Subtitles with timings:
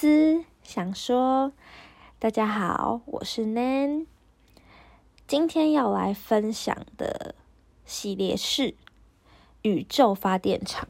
[0.00, 1.52] 思想说，
[2.20, 4.06] 大家好，我是 Nan，
[5.26, 7.34] 今天要来分享的
[7.84, 8.76] 系列是
[9.62, 10.86] 宇宙发电厂。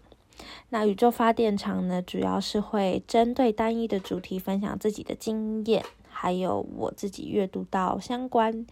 [0.68, 8.66] 那宇宙发电厂呢，主要是会针对单一的主题分享自己的经验，还有我自己阅读到相关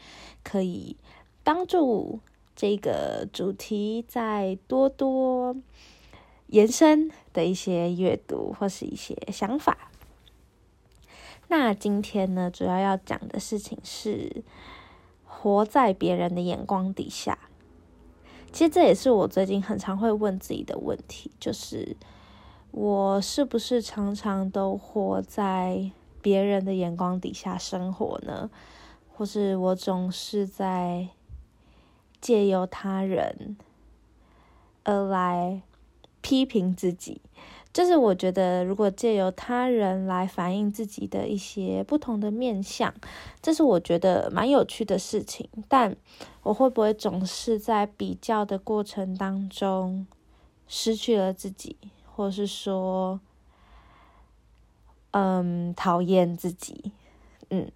[0.44, 0.98] 可以
[1.44, 2.20] 帮助
[2.54, 5.56] 这个主题再多多
[6.48, 9.92] 延伸的一些阅读或是一些想法。
[11.48, 14.42] 那今天呢，主要要讲的事情是
[15.24, 17.38] 活在别人的眼光底下。
[18.52, 21.96] 其实这也是我最近很常会问自己的问题，就是
[22.70, 25.90] 我是不是常常都活在
[26.22, 28.50] 别人的眼光底下生活呢？
[29.12, 31.08] 或是我总是在
[32.20, 33.56] 借由他人
[34.84, 35.62] 而来
[36.20, 37.20] 批评自己？
[37.76, 42.94] 就是我觉得，如果借由他人来反映自己的一些不同的面相，
[43.42, 45.46] 这是我觉得蛮有趣的事情。
[45.68, 45.94] 但
[46.42, 50.06] 我会不会总是在比较的过程当中
[50.66, 51.76] 失去了自己，
[52.14, 53.20] 或是说，
[55.10, 56.92] 嗯，讨厌自己？
[57.50, 57.70] 嗯，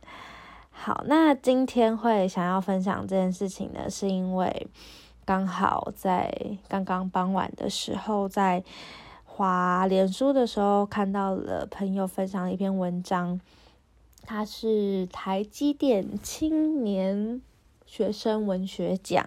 [0.70, 4.66] 好，那今天会想要分享这件事情呢，是因为
[5.26, 6.32] 刚好在
[6.70, 8.64] 刚刚傍晚的时候在。
[9.40, 13.40] 滑脸书的时候看到了朋友分享一篇文章，
[14.26, 17.40] 他是台积电青年
[17.86, 19.26] 学生文学奖，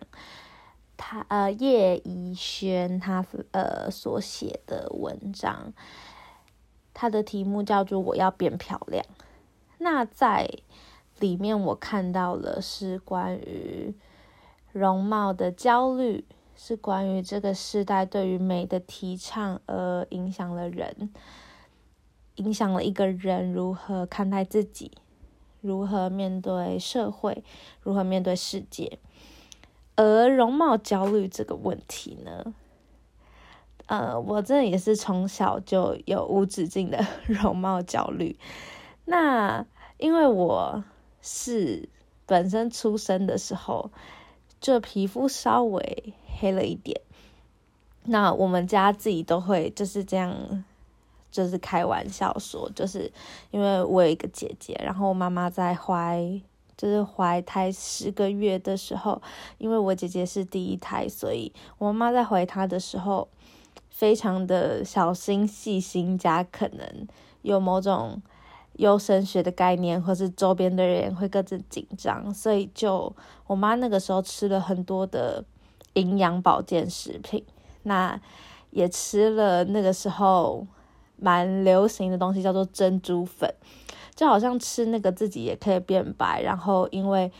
[0.98, 5.74] 他呃叶怡轩他呃所写的文章，
[6.94, 9.04] 他的题目叫做我要变漂亮。
[9.80, 10.48] 那在
[11.18, 13.96] 里面我看到了是关于
[14.74, 16.24] 容貌的焦虑。
[16.56, 21.12] 是关于这个时代对于美的提倡而影响了人，
[22.36, 24.92] 影响了一个人如何看待自己，
[25.62, 27.44] 如何面对社会，
[27.82, 29.00] 如何面对世界。
[29.96, 32.54] 而容貌焦虑这个问题呢，
[33.86, 38.40] 呃，我这也是从小就有无止境的 容貌焦虑。
[39.06, 39.66] 那
[39.98, 40.84] 因为我
[41.22, 41.90] 是
[42.26, 43.92] 本身出生的时候，
[44.60, 46.14] 就皮肤稍微。
[46.40, 47.00] 黑了一点，
[48.06, 50.64] 那我们家自己都会就是这样，
[51.32, 53.12] 就是开玩笑说，就是
[53.52, 56.42] 因为我有一个姐姐，然后我妈妈在怀，
[56.76, 59.22] 就是怀胎十个月的时候，
[59.58, 63.28] 因为我姐姐是第一胎，所以我妈妈在怀她的时候，
[63.90, 67.08] 非常的小心细心加可能
[67.42, 68.22] 有某种
[68.74, 73.16] 优生学的概念，或是周边的人会各自紧张，所以就
[73.48, 75.46] 我妈那个时候吃了很多的。
[75.94, 77.44] 营养保健食品，
[77.84, 78.20] 那
[78.72, 80.66] 也吃了那个时候
[81.18, 83.54] 蛮流行的东西，叫做珍珠粉，
[84.16, 86.42] 就好像吃那个自己也可以变白。
[86.42, 87.32] 然后因为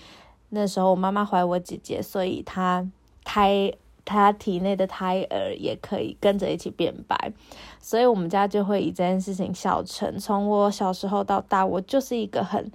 [0.50, 2.88] 那时候我妈妈怀我姐姐，所以她
[3.24, 3.74] 胎
[4.06, 7.34] 她体内的胎儿也可以跟着一起变白，
[7.80, 12.72] 所以我们家就会以这件事情笑称，从我小时候到大，我就是一个很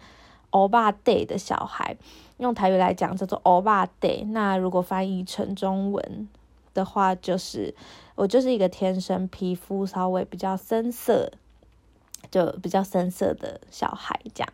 [0.50, 1.97] 欧巴 day 的小孩。
[2.38, 6.28] 用台语来讲叫做欧巴 day，那如果翻译成中文
[6.72, 7.75] 的话，就是
[8.14, 11.32] 我就是一个天生皮肤稍微比较深色，
[12.31, 14.53] 就比较深色的小孩这样。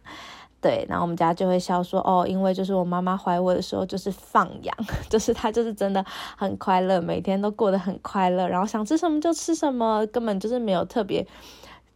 [0.63, 4.75] 对，然后我们家就会笑说，哦，因为就是我妈妈怀我的时候就是放养，
[5.11, 6.03] 就是她就是真的
[6.39, 11.27] 很快乐，每天都过得很快乐，然后想吃什么就吃什么，根本就是没有特别。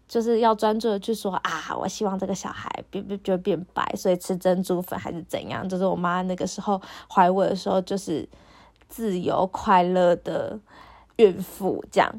[0.08, 5.68] 就是要专注的去说啊，我希望这个小孩变变就变白，所以吃珍珠粉还是怎样？
[5.68, 6.80] 就是我妈那个时候
[7.12, 8.26] 怀我的时候，就是
[8.88, 10.58] 自由快乐的
[11.16, 12.10] 孕妇这样，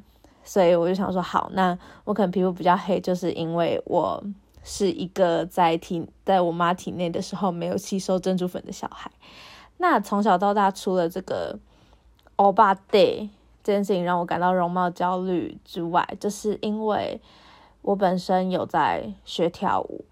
[0.43, 4.23] 所以我就想说，好，那我可能皮肤比较黑，就是因为我
[4.63, 9.09] 是一个在体在我妈体内的时候没有吸收珍珠粉的小孩。
[9.77, 11.57] 那从小到大，除了这个
[12.35, 13.29] 欧巴 day
[13.63, 17.19] 这件事情让我感到容貌焦虑之外，就是因为。
[17.81, 20.05] 我本身有在学跳舞，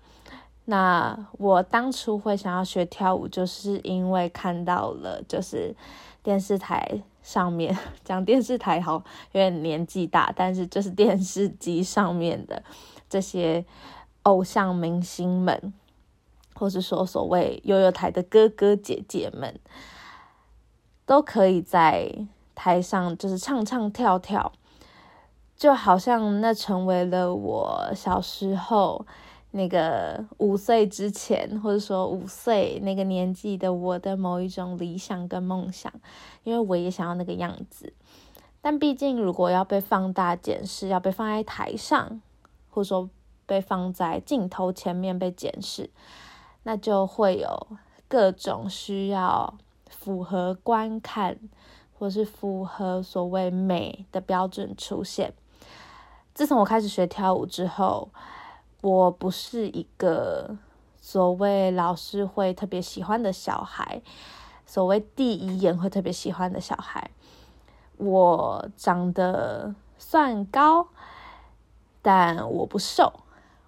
[0.65, 5.75] 那我当初会想要学跳舞，就是因为看到了，就是
[6.23, 8.95] 电视台上面 讲电视台好
[9.33, 12.63] 有点年纪大，但是就是电视机上面的
[13.09, 13.63] 这些
[14.23, 15.73] 偶像明星们，
[16.55, 19.59] 或是说所谓悠悠台的哥哥姐姐们，
[21.05, 22.11] 都可以在
[22.55, 24.51] 台上就是唱唱跳跳。
[25.57, 29.03] 就好像那成为了我小时候
[29.49, 35.91] 那个五岁之前，或者说五岁那个年纪的我的某一种理想跟梦想，
[36.43, 37.91] 因为我也想要那个样子。
[38.61, 42.21] 但毕竟，如果要被放大检视，要被放在台上，
[42.69, 43.09] 或者说
[43.47, 45.89] 被放在镜头前面被检视，
[46.63, 47.67] 那就会有
[48.07, 49.55] 各种需要
[49.89, 51.39] 符合观看
[51.97, 55.33] 或是符合所谓美的标准出现。
[56.37, 58.09] 自从我开始学跳舞之后，
[58.81, 60.55] 我不是一个
[61.01, 64.03] 所谓老师会特别喜欢的小孩，
[64.63, 67.09] 所谓第一眼会特别喜欢的小孩。
[67.97, 70.89] 我长得算高，
[72.03, 73.11] 但我不瘦，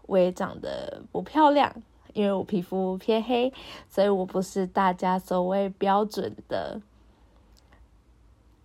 [0.04, 1.74] 我也长得不漂亮，
[2.14, 3.52] 因为我皮肤偏黑，
[3.90, 6.80] 所以我不是大家所谓标准的，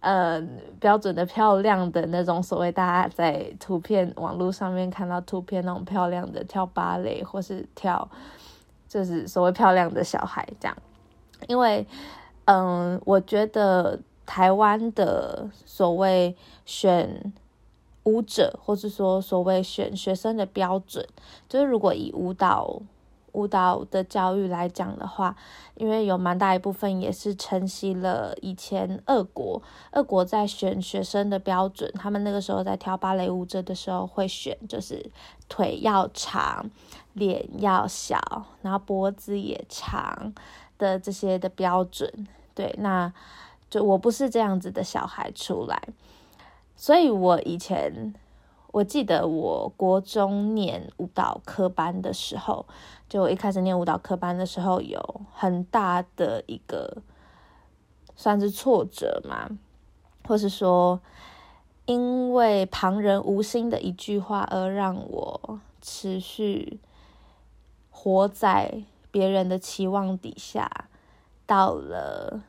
[0.04, 0.40] 呃，
[0.78, 8.08] 标准的漂亮的那种所谓大家在图片网络上面看到图片那种漂亮的跳芭蕾或是跳，
[8.88, 10.76] 就是所谓漂亮的小孩这样，
[11.48, 11.86] 因为，
[12.44, 13.98] 嗯，我觉得。
[14.26, 16.34] 台湾的所谓
[16.64, 17.30] 选
[18.04, 21.06] 舞者，或是说所谓选学生的标准，
[21.46, 22.80] 就是如果以舞蹈
[23.34, 25.36] 舞蹈的教育来讲的话，
[25.74, 35.10] 因为有蛮大一部分也是承袭了以前俄国，俄国在选学生的标准，他们那个时候在挑芭蕾舞者的时候会选，就是
[35.48, 36.70] 腿要长，
[37.12, 38.18] 脸要小，
[38.62, 40.32] 然后脖子也长
[40.78, 42.26] 的这些的标准。
[42.54, 43.12] 对，那。
[43.70, 45.82] 就我不是这样子的小孩出来，
[46.76, 48.14] 所以我以前
[48.70, 52.66] 我记得我国中念舞蹈科班的时候，
[53.14, 57.00] 就一开始念舞蹈科班的时候，有很大的一个
[58.16, 59.48] 算是挫折嘛，
[60.26, 61.00] 或是说
[61.86, 66.80] 因为旁人无心的一句话而让我持续
[67.88, 68.82] 活在
[69.12, 70.88] 别人的期望底下，
[71.46, 72.42] 到了。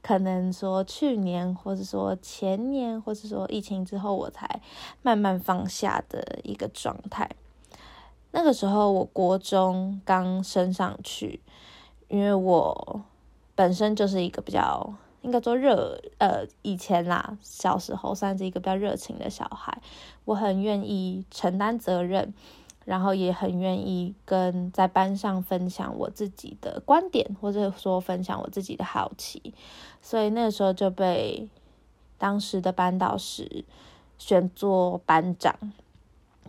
[0.00, 4.62] 可能说去年，或者说前年，或者说疫情之后，我才
[5.02, 7.30] 慢慢放下的一个状态。
[8.32, 11.40] 那个时候，我国中刚升上去，
[12.08, 13.02] 因为我
[13.54, 19.80] 本身就是一个比较应该说热，呃，以前啦，小时候算是一个比较热情的小孩，
[20.24, 22.32] 我很愿意承担责任。
[22.86, 29.54] 然后也很愿意跟在班上分享我自己的观点，或者说分享我自己的好奇，
[30.00, 31.46] 所以那个时候就被
[32.18, 33.64] 当时的班导师
[34.18, 35.54] 选做班长。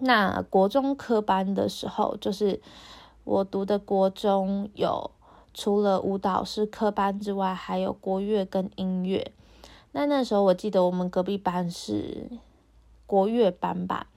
[0.02, 2.60] 那国中科班的时候，就是
[3.24, 5.12] 我读的国中有
[5.54, 9.32] 除了舞蹈是科班之外，还有国乐跟音乐。
[9.94, 12.28] 那那时候我记得我们隔壁班是
[13.06, 14.08] 国乐班吧。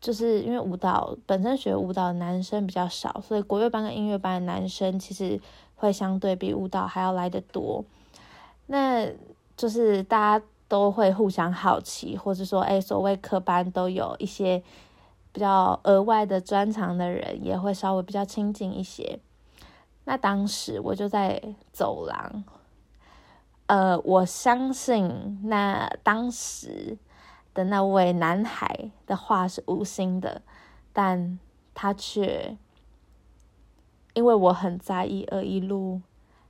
[0.00, 5.40] 就是因为舞蹈本身学舞蹈的男生比较少，所以国乐班跟音乐班的男生其实
[5.76, 7.82] 会相对比舞蹈还要来得多。
[8.66, 9.08] 那
[9.56, 14.62] 就是大家都会互相好奇，或者说，哎，所谓科班都有一些
[15.34, 19.18] 比较额外的专长的人，也会稍微比较亲近一些。
[20.04, 22.44] 那当时我就在走廊，
[23.66, 26.96] 呃，我相信那当时。
[27.54, 30.42] 的那位男孩的话是无心的，
[30.92, 31.38] 但
[31.72, 32.56] 他却
[34.14, 36.02] 因为我很在意而一路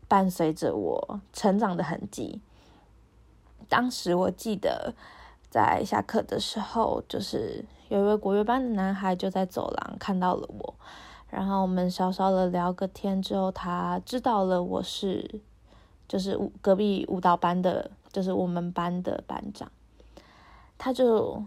[0.09, 2.41] 伴随着我成长的痕迹。
[3.69, 4.95] 当时我记得
[5.55, 10.75] 在下课的时候，就是有一位国乐班的男孩就在走廊看到了我，
[11.31, 15.41] 然后我们稍稍的聊个天之后，他知道了我是
[16.09, 19.71] 就是隔壁舞蹈班的，就是我们班的班长。
[20.77, 21.41] 他就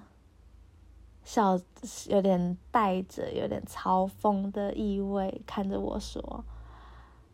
[1.25, 1.59] 笑，
[2.07, 6.45] 有点带着有点嘲讽的意味，看着我说：“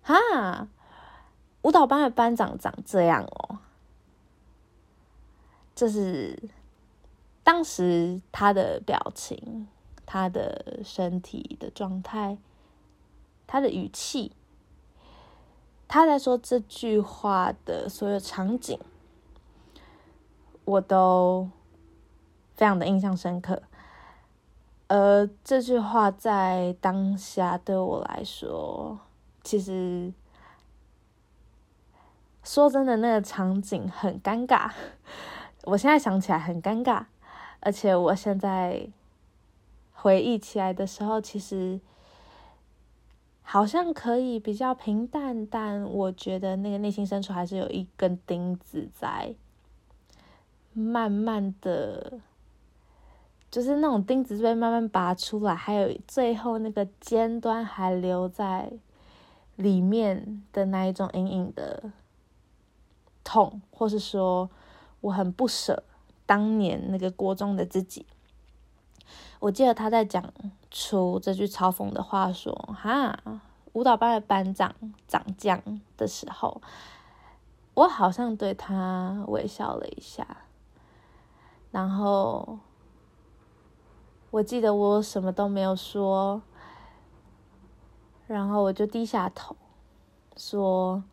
[0.02, 0.68] 哈，
[1.62, 3.60] 舞蹈班的班长长这样哦。”
[5.76, 6.38] 这是
[7.44, 9.68] 当时他的表情、
[10.06, 12.38] 他的身体的状态、
[13.46, 14.32] 他的语气，
[15.88, 18.80] 他在说这句话的所有场景，
[20.66, 21.50] 我都。
[22.56, 23.64] 非常的印象深刻，
[24.88, 29.00] 而这句话在当下对我来说，
[29.44, 30.14] 其实
[32.44, 34.70] 说真的，那个场景很尴尬。
[35.64, 37.06] 我现在想起来很尴尬，
[37.64, 38.88] 而且我现在
[39.94, 41.80] 回忆起来的时候，其实
[43.42, 49.34] 好像可以比较平淡，但我觉得那个内心深处还是有一根钉子在
[50.74, 52.20] 慢慢的。
[53.50, 58.74] 就是那种钉子被慢慢拔出来，还有最后那个尖端还留在
[59.58, 61.92] 里面的那一种隐隐的
[63.24, 64.50] 痛，或是说
[65.02, 65.84] 我很不舍
[66.26, 68.06] 当年那个国中的自己。
[69.40, 70.34] 我记得他在讲
[70.72, 73.20] 出这句嘲讽的话，说：“哈，
[73.74, 74.74] 舞蹈班的班长
[75.08, 76.62] 长将的时候，
[77.74, 80.26] 我好像对他微笑了一下，
[81.72, 82.60] 然后
[84.32, 86.42] 我记得我什么都没有说，
[88.28, 89.58] 然后我就低下头
[90.38, 91.04] 说：‘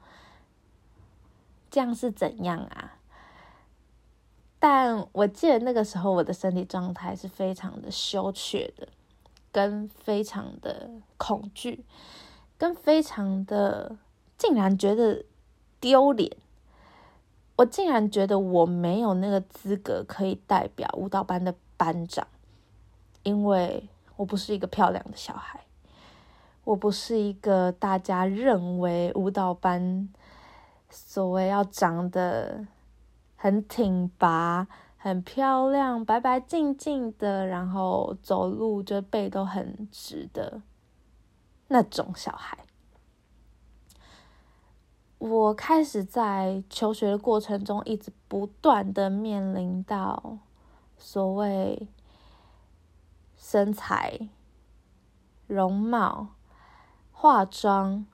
[1.69, 2.99] 这样是怎样啊？’”
[4.63, 8.87] 但我记得那个时候，我的身体状态是非常的羞怯的，
[9.51, 11.83] 跟非常的恐惧，
[12.59, 13.97] 跟非常的
[14.37, 15.25] 竟然觉得
[15.81, 16.37] 丢脸。
[17.57, 22.27] 我竟然觉得我没有那个资格可以代表舞蹈班的班长，
[23.23, 25.65] 因为我不是一个漂亮的小孩，
[26.65, 30.07] 我不是一个大家认为舞蹈班
[30.91, 32.67] 所谓要长得。
[33.43, 34.69] 很挺拔，
[34.99, 40.61] 很漂亮，白白净净的，然后走路就背都很直的
[41.69, 42.59] 那种小孩。
[45.17, 50.37] 我开始在求学的过程中，一直不断的面临到
[50.99, 51.89] 所谓
[53.39, 54.29] 身材、
[55.47, 56.35] 容貌、
[57.11, 58.05] 化妆、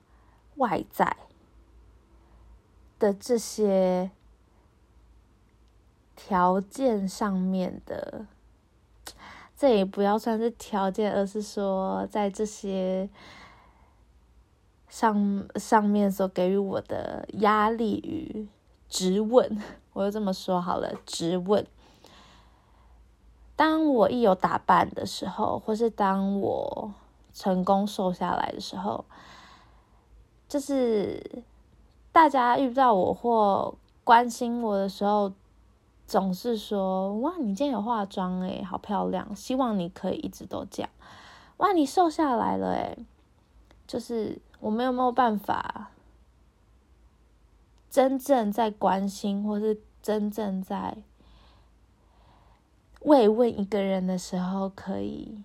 [0.55, 1.17] 外在
[2.97, 4.11] 的这些。
[6.17, 8.25] 条件上面的，
[9.55, 13.07] 这也不要算是条件，而是说在这些
[14.89, 18.47] 上上面所给予我的压力与
[18.89, 19.61] 质问，
[19.93, 20.91] 我就这么说好了。
[21.05, 21.65] 质问，
[23.55, 26.91] 当我一有打扮的时候，或是当我
[27.31, 29.05] 成功瘦下来的时候，
[30.49, 31.43] 就是
[32.11, 35.31] 大家遇到我或关心我的时候。
[36.07, 39.35] 总是说哇，你今天有化妆诶，好漂亮！
[39.35, 40.89] 希望你可以一直都这样。
[41.57, 42.97] 哇，你瘦下来了诶，
[43.85, 45.91] 就是我们有没有办法
[47.89, 50.97] 真正在关心，或是真正在
[53.01, 55.43] 慰问一个人的时候，可以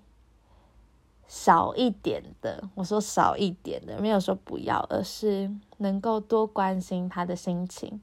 [1.27, 2.69] 少一点的？
[2.77, 8.01] 我说少一点的，没有说不要，而是能够多关心他的心情，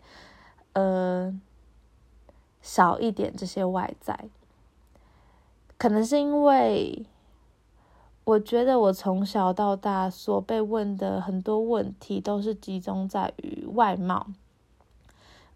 [0.73, 1.39] 呃。
[2.61, 4.29] 少一点这些外在，
[5.77, 7.05] 可能是因为
[8.25, 14.27] 我觉得我从小到大所被问的很多问题都是集中在于外貌，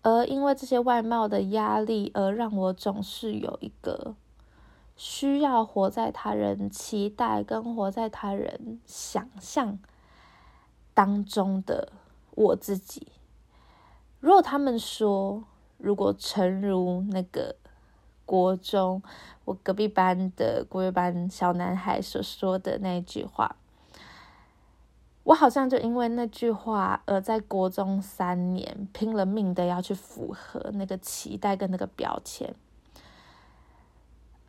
[0.02, 4.16] 而因为这些外貌的压力，而让我总是有一个
[4.96, 9.78] 需要活在他人期待跟活在他人想象
[10.94, 11.92] 当中的
[12.32, 13.08] 我自己。
[14.20, 15.44] 如果他们说，
[15.84, 17.54] 如果诚如那个
[18.26, 19.04] 国中
[19.44, 23.58] 我隔壁班的国乐班小男孩所说的那一句话，
[25.24, 32.56] 我好像就因为那句话而在国中三年拼了命的要去符合那个期待跟那个标签，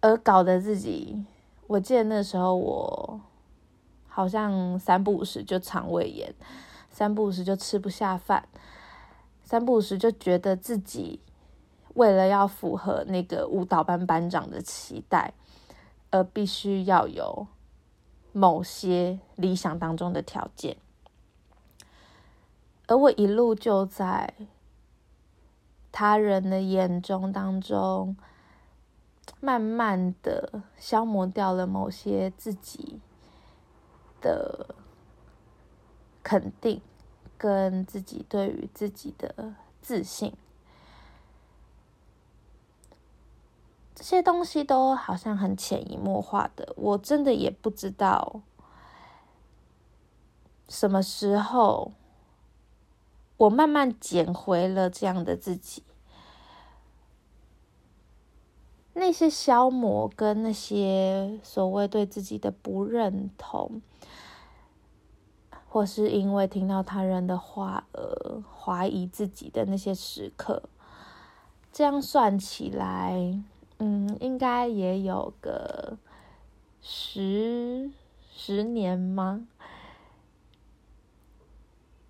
[0.01, 1.25] 而搞得自己，
[1.67, 3.21] 我记得那时候我
[4.07, 6.33] 好像三不五时就肠胃炎，
[6.91, 8.49] 三不五时就吃不下饭。
[9.45, 11.21] 三不五时就觉得自己
[11.95, 15.35] 为了要符合那个舞蹈班班长的期待，
[16.11, 17.47] 而必须要有
[18.33, 20.79] 某些理想当中的条件，
[22.87, 24.35] 而我一路就在
[25.93, 28.17] 他人的眼中当中，
[29.41, 32.99] 慢慢的消磨掉了某些自己
[34.21, 34.75] 的
[36.23, 36.81] 肯定。
[37.37, 40.33] 跟自己对于自己的自信，
[43.95, 46.73] 这些东西都好像很潜移默化的。
[46.77, 48.41] 我真的也不知道
[50.69, 51.93] 什么时候，
[53.37, 55.83] 我慢慢捡回了这样的自己。
[58.97, 63.83] 那些消磨跟那些所谓对自己的不认同。
[65.75, 70.63] 或是因为听到他人的话而怀疑自己的那些时刻，
[71.73, 73.43] 这样算起来，
[73.79, 75.99] 嗯，应该也有个
[76.81, 77.91] 十
[78.33, 79.49] 十年吗？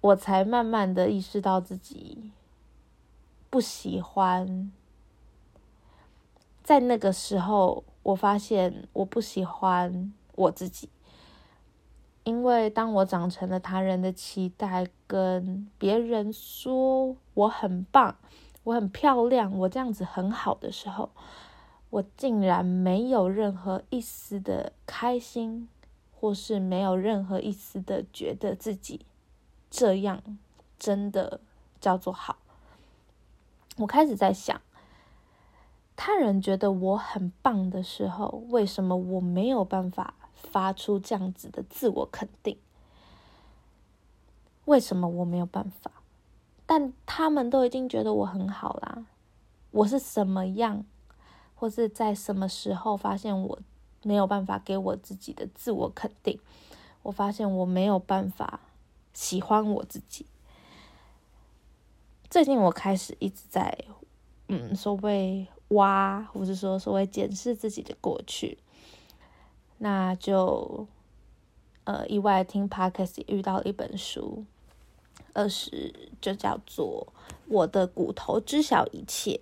[0.02, 2.33] 我才慢慢的意识到自己
[3.49, 4.71] 不喜欢，
[6.62, 10.90] 在那个时候，我发现我不喜欢我自己。
[12.25, 18.16] 因为当我长成了他人的期待，跟别人说我很棒、
[18.64, 21.11] 我很漂亮、我这样子很好的时候，
[21.90, 25.69] 我竟然没有任何一丝的开心，
[26.19, 29.04] 或是没有任何一丝的觉得自己
[29.71, 30.23] 这样
[30.78, 31.40] 真的
[31.78, 32.38] 叫做好。
[33.76, 34.61] 我开始在想，
[35.95, 40.14] 他人觉得我很棒的时候，为什么我没有办法
[40.45, 42.57] 发出这样子的自我肯定？
[44.67, 45.91] 为什么我没有办法？
[46.67, 49.05] 但他们都已经觉得我很好啦。
[49.71, 50.85] 我是什么样？
[51.55, 53.59] 或是在什么时候发现我
[54.03, 56.39] 没有办法给我自己的自我肯定？
[57.03, 58.61] 我发现我没有办法
[59.13, 60.25] 喜欢我自己。
[62.31, 63.77] 最近我开始一直在，
[64.49, 68.59] 嗯，所谓挖，或是说所谓检视自己的过去。
[69.78, 70.87] 那就，
[71.85, 74.45] 呃，意外听 podcast 遇到一本书，
[75.33, 77.09] 二十就叫做
[77.49, 79.40] 《我的骨头知晓一切》，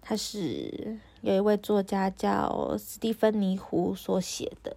[0.00, 0.98] 它是。
[1.20, 4.76] 有一位作家叫斯蒂芬妮胡所写的，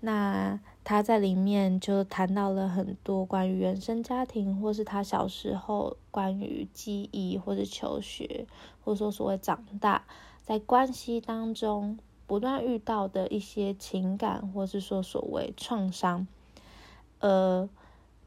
[0.00, 8.48] 那他在里面就谈到了很多关于原生家庭，或是他小时候关于记忆，或者求学，
[8.84, 10.04] 或者说所谓长大，
[10.42, 16.26] 在关系当中不断遇到的一些情感，或是说所谓创伤，
[17.20, 17.68] 呃，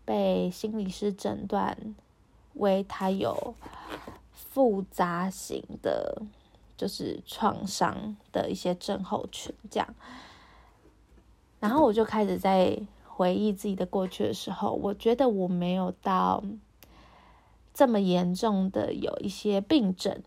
[0.05, 1.95] 被心理师诊断
[2.53, 3.53] 为他有
[4.33, 6.21] 复杂型的。
[6.79, 9.95] 就是创伤的一些症候群，这样。
[11.59, 16.41] 然后我就开始在回忆自己的过去的时候，我觉得我没有到
[17.73, 20.23] 这么严重的有一些病症，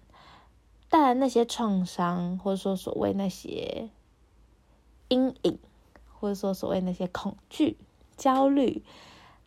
[0.93, 3.89] 但那些创伤，或者说所谓那些
[5.09, 5.59] 阴影，
[6.13, 7.79] 或者说所谓那些恐惧、
[8.15, 8.85] 焦虑，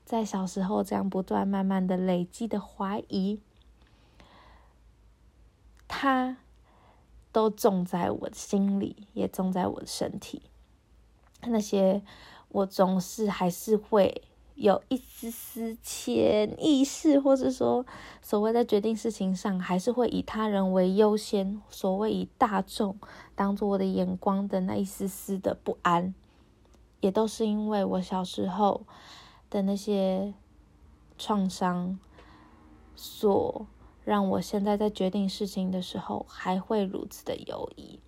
[0.04, 3.40] 在小时候这样不断慢慢的累积的怀疑，
[5.88, 6.38] 他。
[7.32, 10.44] 都种在我的心里，也种在我的身体。
[11.42, 12.02] 那些
[12.48, 14.24] 我总是还是会
[14.55, 17.85] 有一丝丝潜意识，或是说
[18.22, 21.61] 所谓在决定事情上，还是会以他人为优先。
[21.70, 22.98] 所谓以大众
[23.35, 26.13] 当做我的眼光的那一丝丝的不安，
[27.01, 28.81] 也都是因为我小时候
[29.50, 30.33] 的那些
[31.18, 32.00] 创伤
[32.96, 33.68] 所。
[34.05, 38.00] 让我现在在决定事情的时候还会如此的犹疑。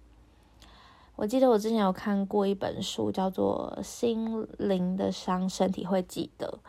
[1.17, 6.60] 我记得我之前有看过一本书，叫做《心灵的伤，身体会记得》。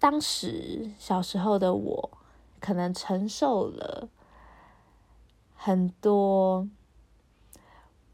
[0.00, 2.10] 当时小时候的我，
[2.58, 4.08] 可能承受了
[5.54, 6.68] 很多，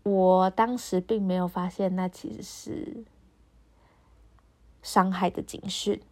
[0.02, 3.04] 我当时并没有发现，那其实是
[4.82, 6.02] 伤害的警讯。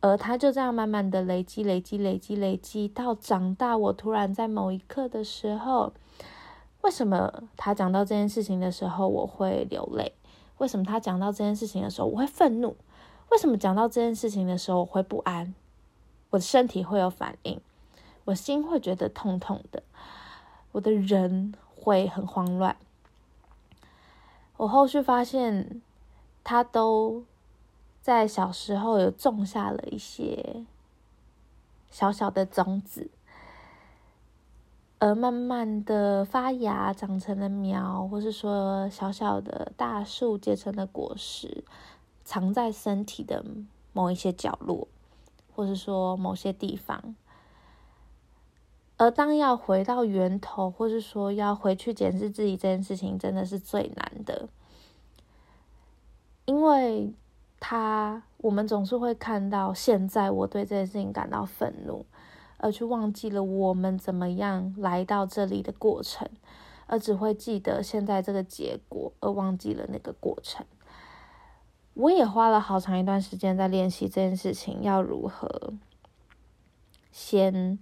[0.00, 3.76] 而他就这样慢慢的累积、累积、累积、累积，到长大。
[3.76, 5.94] 我突然在某一刻的时候，
[6.84, 10.12] 为什么他讲到这件事情的时候我会流泪？
[10.58, 12.76] 为什么他讲到这件事情的时候我会愤怒？
[13.30, 15.54] 为什么讲到这件事情的时候我会不安？
[16.30, 17.58] 我的身体会有反应，
[18.26, 19.82] 我心会觉得痛痛的，
[20.72, 22.76] 我的人会很慌乱。
[24.58, 25.80] 我后续发现，
[26.44, 27.24] 他都。
[28.04, 30.62] 在小时候有种下了一些
[31.90, 33.08] 小小的种子，
[35.04, 41.62] 而慢慢的发芽，长成了苗，或是说小小的大树结成了果实，
[42.24, 43.44] 藏在身体的
[43.92, 44.88] 某一些角落，
[45.54, 47.14] 或是说某些地方。
[48.96, 54.48] 而当要回到源头，或是说要回去检视自己这件事情，真的是最难的，
[56.46, 57.12] 因为。
[57.66, 62.04] 他，我们总是会看到现在我对这件事情感到愤怒，
[62.64, 66.26] 而去忘记了我们怎么样来到这里的过程，
[66.86, 70.64] 而只会记得现在这个结果，而忘记了那个过程。
[71.92, 75.74] 我也花了好长一段时间在练习这件事情，要如何
[77.12, 77.78] 先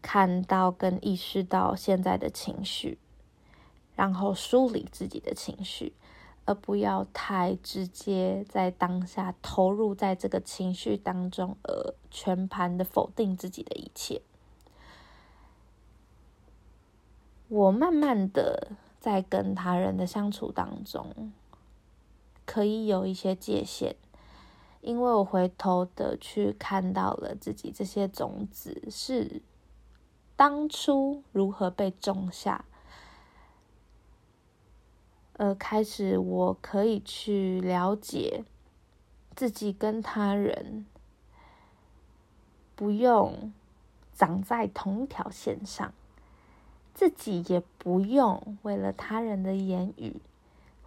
[0.00, 2.98] 看到跟意识到现在的情绪，
[3.94, 5.92] 然后梳理自己的情绪。
[6.48, 14.22] 而不要太直接在当下投入在这个情绪当中，而全盘的否定自己的一切。
[17.48, 21.30] 我慢慢的在跟他人的相处当中，
[22.46, 23.94] 可以有一些界限，
[24.80, 29.42] 因为我回头的去看到了自己这些种子是
[30.34, 32.64] 当初如何被种下。
[35.38, 38.42] 呃，开始我可以去了解
[39.36, 40.84] 自己跟他人
[42.74, 43.52] 不用
[44.12, 45.94] 长在同一条线上，
[46.92, 50.16] 自己也不用为了他人的言语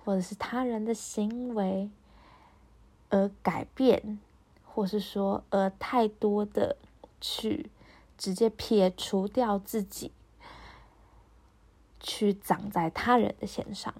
[0.03, 1.89] 或者是他人的行为
[3.09, 4.19] 而改变，
[4.65, 6.75] 或是说而太多的
[7.21, 7.69] 去
[8.17, 10.11] 直接撇除掉自己，
[12.01, 13.93] 去长在他人的线上。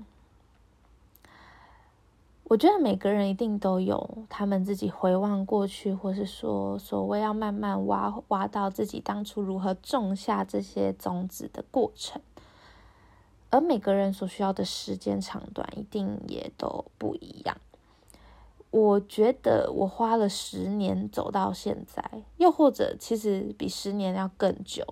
[2.51, 12.21] 我觉得每个人一定都有他们自己回望过去，或是说所谓要慢慢挖挖到自己当初如何种下这些种子的过程，
[13.51, 17.55] 而每个人所需要的时间长短一定也都不一样。
[18.69, 22.03] 我觉得我花了十年走到现在，
[22.35, 24.85] 又或者其实比十年要更久。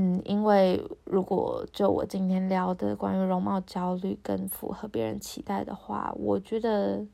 [0.00, 7.04] 嗯，因为如果就我今天聊的关于容貌焦虑跟符合别人期待的话，我觉得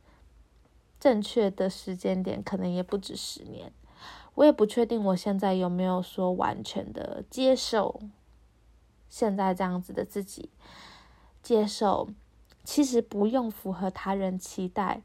[1.01, 3.73] 正确的时间点可能也不止十年。
[4.35, 8.03] 我也不确定我现在有没有说完全的接受
[9.09, 10.51] 现在这样子的自己，
[11.43, 12.11] 接受
[12.65, 15.01] 其实不用符合他人期待，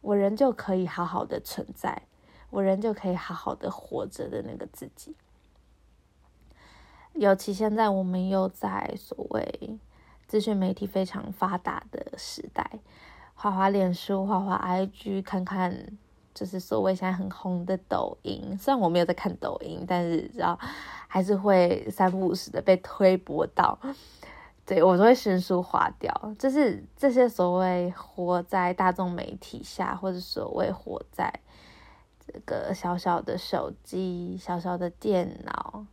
[0.00, 2.08] 我人就可以好好的存在，
[2.50, 5.14] 我人就可以好好的活着的那个自己。
[7.14, 9.78] 尤其现在我们又在所谓
[10.26, 12.78] 资讯媒体非常发达的时代，
[13.34, 15.98] 画画脸书、画画 IG，看看
[16.32, 18.56] 就是所谓现在很红的抖音。
[18.56, 20.58] 虽然我没有在看抖音，但是知道
[21.08, 23.78] 还是会三不五时的被推播到，
[24.64, 26.34] 对我都会迅速划掉。
[26.38, 31.40] 就是这些所谓活在大众媒体下，或者所谓活在
[32.24, 35.84] 这个小小的手机、小小的电脑。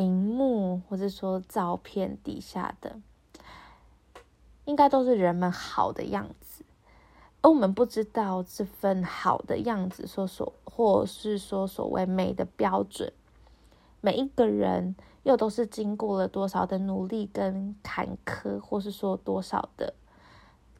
[0.00, 2.98] 荧幕或者说照片底下的，
[4.64, 6.64] 应该都是人们好的样子，
[7.42, 13.12] 而我们不知道这份好的样子，说所或是说所谓美的标准，
[14.00, 19.92] 每一个人又都是经过了多少的努力跟坎坷，或是说多少的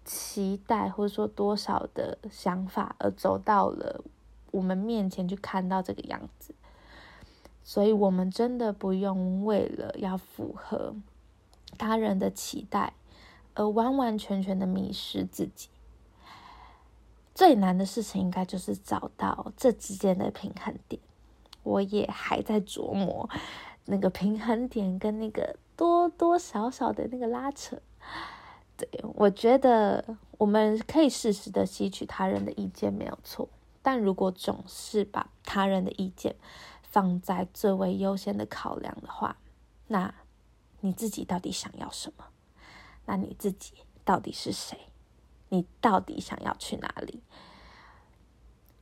[0.05, 4.03] 期待，或者说多少的想法，而走到了
[4.51, 6.55] 我们面前去看到这个样子。
[7.63, 10.95] 所以，我们真的不用为了要符合
[11.79, 12.95] 他人的期待
[13.55, 15.69] 而完完全全的迷失自己。
[17.35, 21.01] 最难的事情，应该就是找到这之间的平衡点。
[21.63, 23.29] 我也还在琢磨
[23.85, 27.79] 那个平衡点跟那个多多少少的那个拉扯。
[28.77, 33.49] 对我觉得，我们可以适时的吸取他人的意见，没有错。
[33.83, 36.35] 但如果总是把他人的意见，
[36.91, 39.37] 放在最为优先的考量的话，
[39.87, 40.13] 那
[40.81, 42.27] 你自己到底想要什么？
[43.07, 43.75] 那你自己
[44.05, 44.77] 到底是谁？
[45.49, 47.23] 你到底想要去哪里？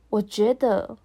[0.09, 0.97] 我觉得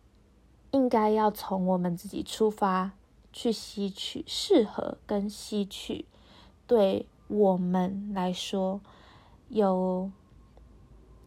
[0.70, 2.92] 应该要从我们自己出发，
[3.32, 6.06] 去吸取适合跟吸取
[6.66, 8.80] 对我们来说
[9.48, 10.10] 有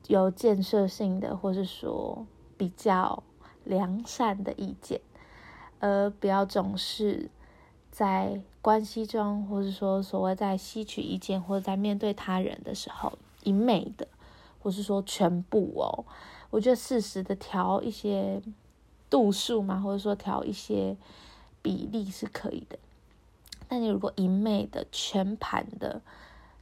[0.08, 2.26] 有建设性的，或是说
[2.58, 3.24] 比较
[3.64, 5.02] 良善的意见。
[5.80, 7.30] 而不要总是
[7.92, 14.08] 在关系中，或者说所谓在吸取意见，或者在面对他人的时候，一昧的，
[14.60, 16.06] 或是说全部哦，
[16.50, 18.42] 我觉得适时的调一些
[19.10, 20.98] 度数嘛，或者说调一些
[21.62, 22.78] 比例是可以的。
[23.68, 26.02] 但你如果一昧的全盘的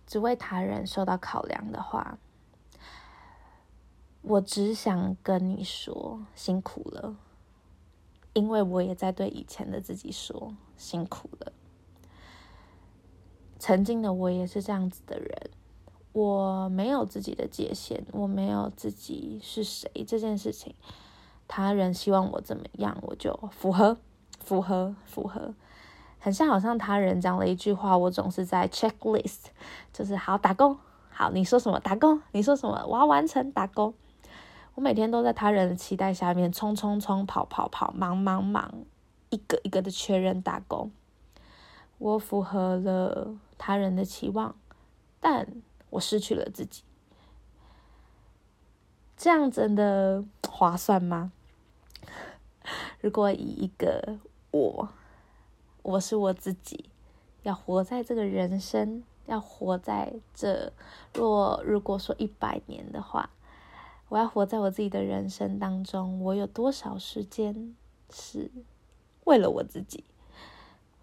[0.08, 2.18] 只为他人受到考量的话，
[4.22, 7.16] 我只想跟你说，辛苦了。
[8.36, 11.54] 因为我也在对以前的自己说辛苦了。
[13.58, 15.50] 曾经的我也是这样子的人，
[16.12, 20.76] 我没有自己的界限，我没有自己是谁这件事情。
[21.48, 23.98] 他人希望我怎么样，我就符合，
[24.44, 25.56] 符合，符合。
[26.20, 29.46] 很像好像他人讲了一句话，我总是在 checklist，
[29.94, 30.76] 就是好打勾，
[31.10, 33.94] 好你说什么打勾，你说什么我要完成打勾。
[34.76, 38.74] 我每天都在他人的期待下面冲冲冲、跑跑跑、忙忙忙，
[39.30, 40.90] 一个一个的确认打勾。
[41.98, 44.54] 我符合了他人的期望，
[45.22, 45.48] 但
[45.92, 46.84] 我失去了自己。
[49.16, 51.32] 这样真的划算吗？
[53.00, 54.20] 如果以一个
[54.52, 54.90] 我，
[55.84, 56.90] 我是我自己，
[57.44, 60.74] 要活在这个人生，要活在这，
[61.14, 63.30] 若如果说一百年的话。
[64.10, 67.76] 我要活在我自己的人生当中，我有多少时间
[68.12, 68.52] 是
[69.24, 70.04] 为了我自己？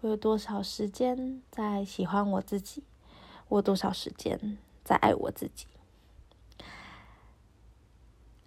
[0.01, 2.83] 我有多少时间在喜欢我自己？
[3.49, 5.67] 我有多少时间在爱我自己？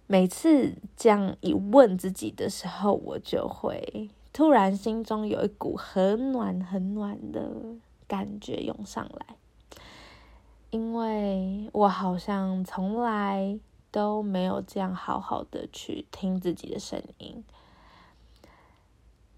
[0.07, 7.51] 每次这样一问自己的时候，我就会突然心中有一股很暖很暖的
[8.07, 9.35] 感觉涌上来，
[10.69, 13.59] 因为我好像从来
[13.91, 17.43] 都没有这样好好的去听自己的声音。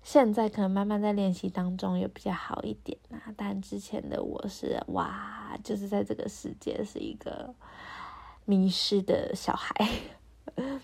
[0.01, 7.53] 现在可能慢慢在练习当中有比较好一点啦，但之前的我是哇，就是在这个世界是一个
[8.45, 9.75] 迷失的小孩。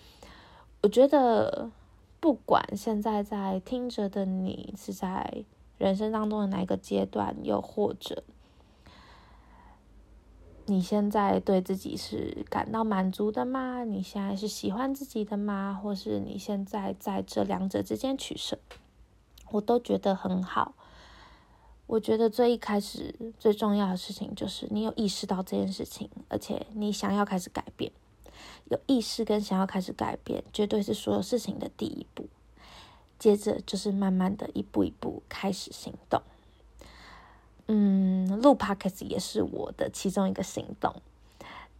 [0.83, 1.71] 我觉得
[2.19, 5.43] 不管现在在听着的你是在
[5.79, 8.23] 人生当中的哪一个阶段，又或者
[10.67, 13.83] 你现在对自己是感到满足的吗？
[13.83, 15.79] 你现在是喜欢自己的吗？
[15.81, 18.57] 或是你现在在这两者之间取舍？
[19.51, 20.73] 我都觉得很好。
[21.85, 27.91] 我觉得最一开始最重要的事情就是你有意识到这件事情，而且你想要开始改变。
[28.69, 32.27] 有意识跟想要开始改变，绝对是所有事情的第一步。
[33.19, 36.21] 接着就是慢慢的一步一步开始行动。
[37.67, 40.93] 嗯，录 podcast 也是我的其中一个行动。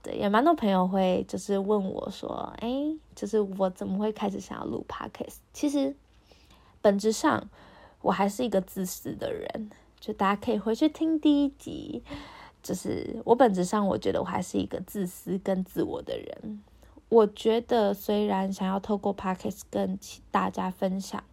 [0.01, 5.95] 对，也蛮多朋友会就是问我说：“哎，就是我怎么会开始想要录 podcast？” 其实。
[6.81, 7.49] 本质上，
[8.03, 9.71] 我还是一个自私的人。
[9.99, 12.03] 就大家可以回去听第一集，
[12.61, 16.61] 就是我本质上，我觉得我还是一个自私跟自我的人。
[17.09, 19.97] 我觉得虽然想要透过 podcast 跟
[20.29, 21.23] 大家分享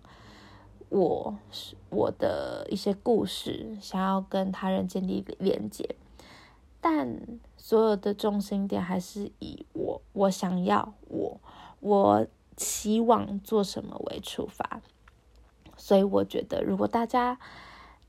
[0.92, 5.96] 我是我的一些故事，想要跟他人建立连接，
[6.82, 7.18] 但
[7.56, 11.40] 所有的重心点还是以我我想要我
[11.80, 12.26] 我
[12.58, 14.82] 期望做什么为出发。
[15.78, 17.38] 所以我觉得，如果大家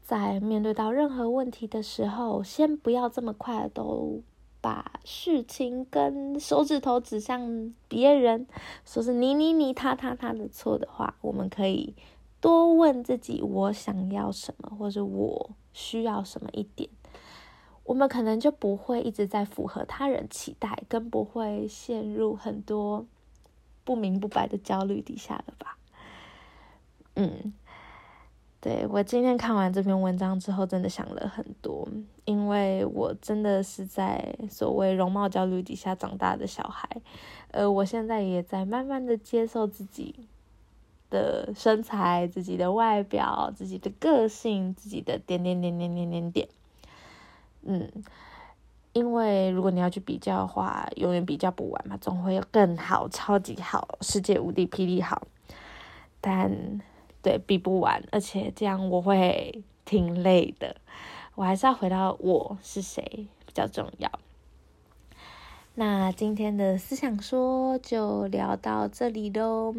[0.04, 4.22] 在面对到任何问题的时候，先不要这么快都
[4.60, 8.46] 把事情跟手指头指向别人，
[8.86, 11.96] 说是你你你他他他的错的话，我们可以
[12.44, 16.90] 多问自己：我想要什么，或者我需要什么一点，
[17.86, 23.06] 我们可能就不会一直在符合他人期待，更不会陷入很多
[23.86, 25.78] 不明不白的焦虑底下了吧？
[27.16, 27.54] 嗯。
[28.60, 31.86] 对我今天看完这篇文章之后，真的想了很多，
[32.24, 36.90] 因为我真的是在所谓容貌焦虑底下长大的小孩，
[37.52, 40.28] 呃，我现在也在慢慢的接受自己
[41.14, 46.48] 的身材、自己的外表、自己的个性、自己的点点点点点点点，
[47.62, 47.90] 嗯，
[48.94, 55.22] 因为如果你要去比较的话，永远比较不完嘛，总会有更好、超级好、世界无敌霹雳好，
[56.20, 56.82] 但。
[57.24, 60.76] 对，比不完，而且这样我会挺累的。
[61.36, 64.12] 我还是要回到我是谁比较重要。
[65.76, 69.74] 那今天的思想说就聊到这里喽。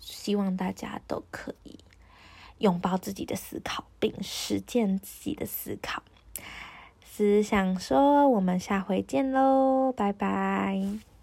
[0.00, 1.78] 希望大家都可以
[2.58, 6.02] 拥抱自己的思考，并实践自己的思考。
[7.04, 11.13] 思想说，我们下回见喽，拜拜。